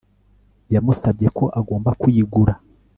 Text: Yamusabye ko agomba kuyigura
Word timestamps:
Yamusabye 0.73 1.27
ko 1.37 1.45
agomba 1.59 1.89
kuyigura 1.99 2.53